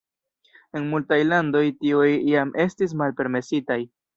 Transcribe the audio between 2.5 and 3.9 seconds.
estas malpermesitaj.